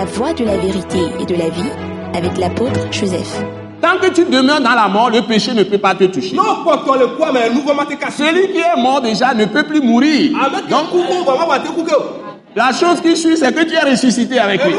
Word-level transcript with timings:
la 0.00 0.06
voie 0.06 0.32
de 0.32 0.44
la 0.46 0.56
vérité 0.56 0.98
et 1.20 1.26
de 1.26 1.34
la 1.34 1.50
vie 1.50 1.70
avec 2.14 2.38
l'apôtre 2.38 2.80
Joseph. 2.90 3.44
Tant 3.82 3.98
que 4.00 4.10
tu 4.10 4.24
demeures 4.24 4.62
dans 4.62 4.74
la 4.74 4.88
mort, 4.88 5.10
le 5.10 5.20
péché 5.20 5.52
ne 5.52 5.62
peut 5.62 5.76
pas 5.76 5.94
te 5.94 6.04
toucher. 6.04 6.36
Celui 8.16 8.52
qui 8.52 8.58
est 8.60 8.80
mort 8.80 9.02
déjà 9.02 9.34
ne 9.34 9.44
peut 9.44 9.62
plus 9.62 9.82
mourir. 9.82 10.32
ke 10.32 10.70
Donc, 10.70 10.86
la 12.56 12.72
chose 12.72 13.02
qui 13.02 13.14
suit, 13.14 13.36
c'est 13.36 13.54
que 13.54 13.62
tu 13.62 13.74
es 13.74 13.90
ressuscité 13.90 14.38
avec 14.38 14.64
lui. 14.64 14.72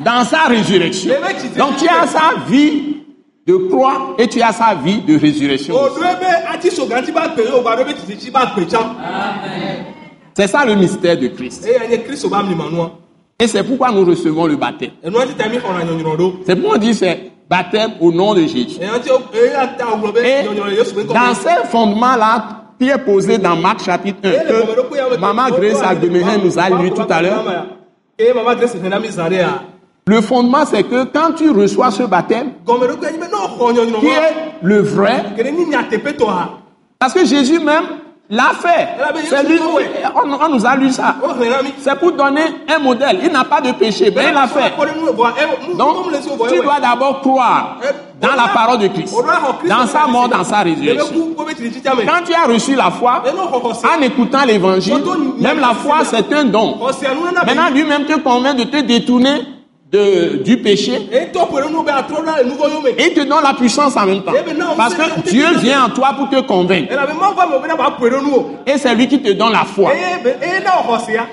Dans 0.00 0.24
sa 0.24 0.42
résurrection. 0.48 1.14
Donc, 1.56 1.76
tu 1.78 1.88
as 1.88 2.06
sa 2.06 2.34
vie 2.46 2.98
de 3.46 3.56
croix 3.56 4.14
et 4.18 4.28
tu 4.28 4.42
as 4.42 4.52
sa 4.52 4.74
vie 4.74 5.00
de 5.00 5.18
résurrection. 5.18 5.74
C'est 10.34 10.46
ça 10.46 10.64
le 10.64 10.74
mystère 10.74 11.18
de 11.18 11.28
Christ. 11.28 11.68
Et 13.38 13.46
c'est 13.48 13.62
pourquoi 13.64 13.90
nous 13.90 14.04
recevons 14.04 14.46
le 14.46 14.56
baptême. 14.56 14.92
C'est 15.02 15.10
pourquoi 16.56 16.74
on 16.74 16.78
dit 16.78 16.94
c'est 16.94 17.32
baptème 17.48 17.92
au 18.00 18.12
nom 18.12 18.34
de 18.34 18.42
Jésus. 18.42 18.78
Et 18.80 18.86
dans 21.12 21.34
ces 21.34 21.68
fondements-là, 21.68 22.62
qui 22.78 22.88
est 22.88 22.98
posé 22.98 23.38
dans 23.38 23.56
Marc 23.56 23.84
chapitre 23.84 24.20
1, 24.24 24.30
que 24.30 25.16
Maman 25.18 25.50
Grace 25.50 25.82
Agbemehin 25.82 26.38
nous 26.38 26.58
a 26.58 26.70
lu 26.70 26.90
tout 26.90 27.06
à 27.08 27.22
l'heure, 27.22 27.44
le 30.06 30.20
fondement 30.20 30.64
c'est 30.64 30.82
que 30.82 31.04
quand 31.04 31.32
tu 31.36 31.50
reçois 31.50 31.90
ce 31.90 32.02
baptême, 32.04 32.52
qui 32.66 34.06
est 34.08 34.34
le 34.62 34.80
vrai, 34.80 35.24
parce 36.98 37.14
que 37.14 37.24
Jésus 37.24 37.60
même 37.60 37.84
l'a 38.30 38.50
fait. 38.58 38.88
C'est 39.28 39.48
lui, 39.48 39.58
on, 40.14 40.44
on 40.44 40.48
nous 40.48 40.66
a 40.66 40.76
lu 40.76 40.90
ça. 40.90 41.16
o 41.22 41.28
hɛnɛ 41.28 41.62
mi. 41.62 41.74
C'est 41.78 41.98
pour 41.98 42.12
donner 42.12 42.42
un 42.68 42.78
modèle. 42.78 43.20
Il 43.24 43.32
n'a 43.32 43.44
pas 43.44 43.60
de 43.60 43.72
péché, 43.72 44.12
mais 44.14 44.28
il 44.28 44.34
l'a 44.34 44.46
fait. 44.46 44.72
Donc, 45.76 45.96
tu 46.48 46.60
dois 46.60 46.80
d'abord 46.80 47.20
croire 47.20 47.78
dans 48.20 48.34
la 48.34 48.48
parole 48.54 48.78
de 48.78 48.88
Christ, 48.88 49.14
dans 49.68 49.86
sa 49.86 50.06
mort, 50.06 50.28
dans 50.28 50.44
sa 50.44 50.60
résurrection. 50.60 51.34
Quand 51.36 52.24
tu 52.24 52.34
as 52.34 52.46
reçu 52.46 52.74
la 52.74 52.90
foi, 52.90 53.22
en 53.26 54.02
écoutant 54.02 54.44
l'évangile, 54.46 55.02
même 55.38 55.58
la 55.60 55.74
foi, 55.74 55.98
c'est 56.04 56.32
un 56.32 56.44
don. 56.44 56.78
Maintenant, 57.46 57.70
lui-même 57.72 58.04
te 58.04 58.18
convainc 58.20 58.56
de 58.56 58.64
te 58.64 58.80
détourner 58.80 59.42
de, 59.92 60.42
du 60.42 60.56
péché 60.56 60.94
et 61.12 61.26
il 61.26 63.12
te 63.12 63.20
donne 63.20 63.42
la 63.42 63.52
puissance 63.52 63.94
en 63.94 64.06
même 64.06 64.22
temps. 64.22 64.32
Parce 64.76 64.94
que 64.94 65.20
Dieu 65.28 65.44
vient 65.58 65.84
en 65.84 65.90
toi 65.90 66.14
pour 66.16 66.30
te 66.30 66.40
convaincre. 66.40 66.94
Et 68.66 68.78
c'est 68.78 68.94
lui 68.94 69.06
qui 69.06 69.20
te 69.20 69.32
donne 69.32 69.52
la 69.52 69.64
foi. 69.64 69.92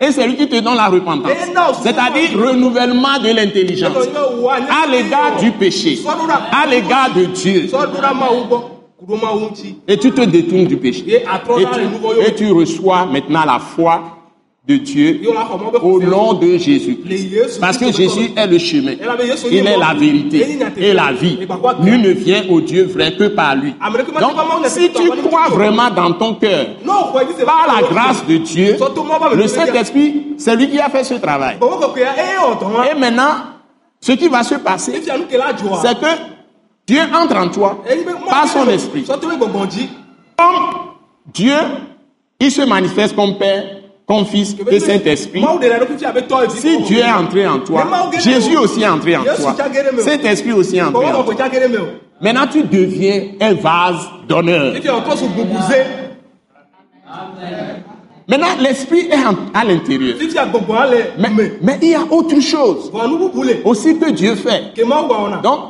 Et 0.00 0.10
c'est 0.10 0.26
lui 0.26 0.34
qui 0.34 0.48
te 0.48 0.58
donne 0.58 0.74
la 0.76 0.88
repentance. 0.88 1.30
C'est-à-dire 1.82 2.38
renouvellement 2.44 3.20
de 3.22 3.28
l'intelligence 3.34 3.92
à 4.68 4.86
l'égard 4.90 5.36
du 5.40 5.52
péché, 5.52 6.00
à 6.50 6.66
l'égard 6.66 7.14
de 7.14 7.26
Dieu. 7.26 7.70
Et 9.86 9.96
tu 9.96 10.10
te 10.10 10.20
détournes 10.22 10.66
du 10.66 10.76
péché. 10.76 11.04
Et 11.06 11.64
tu, 11.72 12.26
et 12.26 12.34
tu 12.34 12.52
reçois 12.52 13.06
maintenant 13.06 13.44
la 13.46 13.58
foi 13.60 14.19
de 14.70 14.76
Dieu 14.76 15.20
au 15.82 16.00
nom 16.00 16.34
de 16.34 16.56
Jésus. 16.56 16.98
Parce 17.60 17.76
que 17.76 17.90
Jésus 17.92 18.30
est 18.36 18.46
le 18.46 18.58
chemin. 18.58 18.92
Il 19.50 19.66
est 19.66 19.76
la 19.76 19.94
vérité 19.94 20.58
et 20.76 20.92
la 20.92 21.12
vie. 21.12 21.38
Nul 21.80 22.00
ne 22.00 22.10
vient 22.10 22.44
au 22.48 22.60
Dieu 22.60 22.84
vrai 22.84 23.16
que 23.16 23.28
par 23.28 23.56
lui. 23.56 23.74
Donc, 24.20 24.66
si 24.66 24.90
tu 24.92 25.10
crois 25.22 25.48
vraiment 25.48 25.90
dans 25.90 26.12
ton 26.12 26.34
cœur, 26.34 26.66
par 26.84 27.66
la 27.66 27.88
grâce 27.88 28.24
de 28.26 28.36
Dieu, 28.36 28.76
le 29.34 29.46
Saint-Esprit, 29.48 30.34
c'est 30.38 30.54
lui 30.54 30.70
qui 30.70 30.78
a 30.78 30.88
fait 30.88 31.04
ce 31.04 31.14
travail. 31.14 31.56
Et 32.90 32.98
maintenant, 32.98 33.34
ce 34.00 34.12
qui 34.12 34.28
va 34.28 34.42
se 34.42 34.54
passer, 34.54 35.02
c'est 35.02 36.00
que 36.00 36.06
Dieu 36.86 37.00
entre 37.14 37.36
en 37.36 37.48
toi 37.48 37.82
par 38.28 38.46
son 38.48 38.68
esprit. 38.68 39.04
Comme 39.04 40.54
Dieu, 41.32 41.56
il 42.38 42.50
se 42.50 42.62
manifeste 42.62 43.14
comme 43.14 43.36
Père, 43.36 43.79
comme 44.10 44.26
Fils 44.26 44.56
et 44.68 44.80
Saint-Esprit. 44.80 45.44
Si 46.48 46.82
Dieu 46.82 46.98
est 46.98 47.12
entré 47.12 47.46
en 47.46 47.60
toi, 47.60 47.86
Jésus 48.18 48.56
aussi 48.56 48.82
est 48.82 48.88
entré 48.88 49.16
en 49.16 49.22
toi. 49.22 49.54
Saint-Esprit 50.00 50.52
aussi 50.52 50.78
est 50.78 50.82
entré 50.82 51.06
en 51.12 51.22
toi. 51.22 51.34
Maintenant, 52.20 52.46
tu 52.50 52.64
deviens 52.64 53.22
un 53.40 53.54
vase 53.54 54.08
d'honneur. 54.28 54.74
Maintenant, 58.28 58.48
l'esprit 58.60 59.08
est 59.10 59.54
à 59.54 59.64
l'intérieur. 59.64 60.16
Mais, 61.18 61.52
mais 61.62 61.78
il 61.80 61.90
y 61.90 61.94
a 61.94 62.02
autre 62.10 62.40
chose 62.40 62.90
aussi 63.64 63.96
que 63.96 64.10
Dieu 64.10 64.34
fait. 64.34 64.74
Donc, 65.42 65.60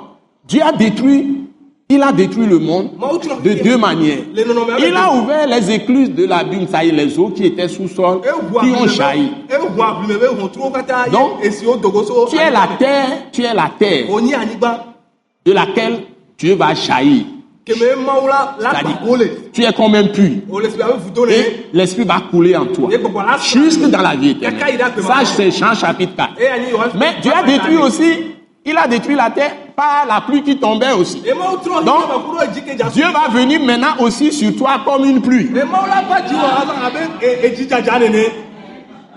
Dieu 0.49 0.63
a 0.63 0.73
détruit, 0.73 1.50
il 1.91 2.03
a 2.03 2.13
détruit 2.13 2.47
le 2.47 2.61
monde 2.61 2.91
de 3.43 3.53
deux 3.63 3.77
manières. 3.77 4.19
Il 4.33 4.97
a 4.97 5.13
ouvert 5.13 5.47
les 5.49 5.71
écluses 5.73 6.13
de 6.13 6.25
l'abîme, 6.25 6.69
ça 6.69 6.85
y 6.85 6.89
est, 6.89 6.93
les 6.93 7.19
eaux 7.19 7.31
qui 7.31 7.47
étaient 7.47 7.69
sous 7.69 7.89
sol, 7.89 8.21
qui 8.63 8.71
ont 8.71 8.87
jailli. 8.87 9.33
Donc, 11.11 11.41
tu 12.31 12.37
es 12.37 12.51
la 12.51 12.69
terre, 12.79 13.09
tu 13.33 13.43
es 13.43 13.53
la 13.53 13.71
terre 13.77 14.07
de 15.45 15.53
laquelle 15.53 16.05
Dieu 16.39 16.55
va 16.55 16.75
jaillir. 16.75 17.25
Tu 19.53 19.63
es 19.63 19.73
comme 19.73 19.95
un 19.95 20.05
puits. 20.05 20.43
Et 21.29 21.67
l'esprit 21.73 22.05
va 22.05 22.21
couler 22.31 22.57
en 22.57 22.67
toi. 22.67 22.89
Jusque 23.53 23.83
dans 23.83 24.01
la 24.01 24.15
vie 24.15 24.31
éternelle. 24.31 24.81
Ça, 25.03 25.25
c'est 25.25 25.51
Jean 25.51 25.75
chapitre 25.75 26.15
4. 26.17 26.31
Mais 26.97 27.17
Dieu 27.21 27.33
a 27.35 27.43
détruit 27.43 27.77
aussi, 27.77 28.13
il 28.65 28.77
a 28.77 28.87
détruit 28.87 29.17
la 29.17 29.31
terre 29.31 29.57
par 29.75 30.07
la 30.09 30.21
pluie 30.21 30.43
qui 30.43 30.57
tombait 30.59 30.93
aussi. 30.93 31.23
Donc, 31.23 32.03
Dieu 32.93 33.05
va 33.13 33.29
venir 33.33 33.61
maintenant 33.61 33.97
aussi 33.99 34.33
sur 34.33 34.55
toi 34.57 34.81
comme 34.85 35.05
une 35.05 35.21
pluie. 35.21 35.51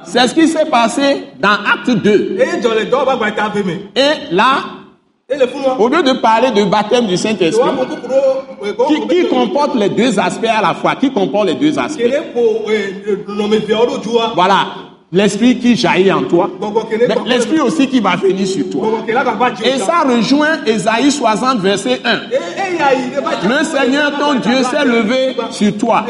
C'est 0.05 0.27
ce 0.27 0.33
qui 0.33 0.47
s'est 0.47 0.65
passé 0.65 1.23
dans 1.39 1.49
Acte 1.73 1.89
2. 1.89 2.37
Et 3.95 4.33
là, 4.35 4.57
au 5.79 5.87
lieu 5.87 6.03
de 6.03 6.13
parler 6.19 6.51
de 6.51 6.63
baptême 6.65 7.07
du 7.07 7.15
Saint-Esprit, 7.17 7.69
qui, 8.87 9.07
qui 9.07 9.27
comporte 9.29 9.75
les 9.75 9.89
deux 9.89 10.19
aspects 10.19 10.45
à 10.45 10.61
la 10.61 10.73
fois, 10.73 10.95
qui 10.95 11.11
comporte 11.11 11.47
les 11.47 11.55
deux 11.55 11.79
aspects? 11.79 12.01
Voilà, 14.35 14.65
l'esprit 15.13 15.59
qui 15.59 15.75
jaillit 15.75 16.11
en 16.11 16.23
toi, 16.23 16.49
l'esprit 17.27 17.59
aussi 17.59 17.87
qui 17.87 17.99
va 17.99 18.15
venir 18.15 18.47
sur 18.47 18.67
toi. 18.69 18.87
Et 19.63 19.77
ça 19.77 19.99
rejoint 19.99 20.63
Ésaïe 20.65 21.11
60, 21.11 21.59
verset 21.59 22.01
1. 22.03 22.19
Le 23.47 23.63
Seigneur, 23.63 24.17
ton 24.19 24.33
Dieu, 24.35 24.63
s'est 24.63 24.85
levé 24.85 25.35
sur 25.51 25.77
toi. 25.77 26.03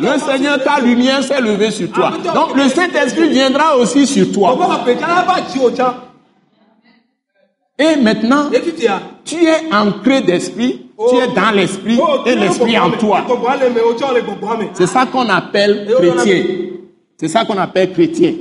Le 0.00 0.18
Seigneur, 0.18 0.62
ta 0.62 0.78
lumière, 0.78 1.24
s'est 1.24 1.40
levée 1.40 1.70
sur 1.70 1.90
toi. 1.90 2.12
Donc 2.34 2.54
le 2.54 2.68
Saint-Esprit 2.68 3.30
viendra 3.30 3.76
aussi 3.76 4.06
sur 4.06 4.30
toi. 4.30 4.56
Et 7.78 7.96
maintenant, 7.96 8.50
tu 9.24 9.36
es 9.36 9.74
ancré 9.74 10.20
d'esprit, 10.20 10.86
tu 11.08 11.16
es 11.16 11.28
dans 11.28 11.50
l'esprit 11.54 11.98
et 12.26 12.34
l'esprit 12.34 12.78
en 12.78 12.90
toi. 12.90 13.24
C'est 14.74 14.86
ça 14.86 15.06
qu'on 15.06 15.30
appelle 15.30 15.88
chrétien. 15.98 16.69
C'est 17.20 17.28
ça 17.28 17.44
qu'on 17.44 17.58
appelle 17.58 17.92
chrétien. 17.92 18.32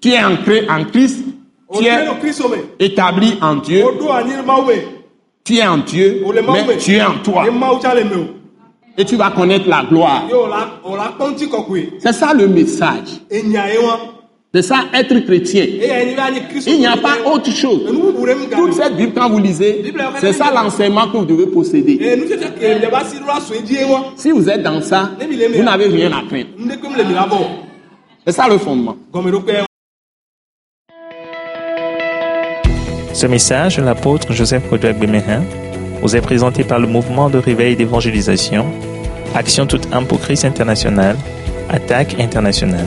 Tu 0.00 0.10
es 0.10 0.24
ancré 0.24 0.66
en 0.68 0.84
Christ, 0.86 1.24
tu 1.72 1.84
es 1.86 2.08
établi 2.80 3.38
en 3.40 3.54
Dieu, 3.54 3.84
tu 5.44 5.56
es 5.58 5.64
en 5.64 5.78
Dieu, 5.78 6.24
mais 6.52 6.76
tu 6.78 6.96
es 6.96 7.02
en 7.02 7.18
toi. 7.22 7.44
Et 8.98 9.04
tu 9.04 9.14
vas 9.14 9.30
connaître 9.30 9.68
la 9.68 9.84
gloire. 9.84 10.24
C'est 12.00 12.12
ça 12.12 12.34
le 12.34 12.48
message. 12.48 13.20
C'est 14.52 14.62
ça 14.62 14.86
être 14.92 15.16
chrétien. 15.20 15.64
Il 16.66 16.78
n'y 16.80 16.86
a 16.86 16.96
pas 16.96 17.18
autre 17.24 17.52
chose. 17.52 17.82
Toute 17.86 18.72
cette 18.72 18.96
Bible, 18.96 19.12
quand 19.14 19.30
vous 19.30 19.38
lisez, 19.38 19.84
c'est 20.20 20.32
ça 20.32 20.50
l'enseignement 20.52 21.06
que 21.06 21.18
vous 21.18 21.24
devez 21.24 21.46
posséder. 21.46 22.18
Si 24.16 24.30
vous 24.32 24.48
êtes 24.48 24.62
dans 24.64 24.82
ça, 24.82 25.10
vous 25.20 25.62
n'avez 25.62 25.86
rien 25.86 26.10
à 26.12 26.22
craindre. 26.26 26.48
C'est 28.26 28.32
ça 28.32 28.48
le 28.48 28.58
fondement. 28.58 28.96
Ce 33.12 33.26
message 33.26 33.76
de 33.76 33.82
l'apôtre 33.82 34.32
Joseph 34.32 34.68
Kodouak 34.68 34.98
Bemehin 34.98 35.44
vous 36.02 36.16
est 36.16 36.20
présenté 36.20 36.64
par 36.64 36.80
le 36.80 36.88
mouvement 36.88 37.30
de 37.30 37.38
réveil 37.38 37.76
d'évangélisation, 37.76 38.66
Action 39.32 39.66
toute 39.66 39.92
âme 39.92 40.06
pour 40.06 40.20
Christ 40.20 40.44
international, 40.44 41.16
Attaque 41.68 42.18
internationale. 42.18 42.86